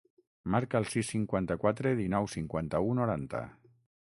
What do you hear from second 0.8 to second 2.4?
el sis, cinquanta-quatre, dinou,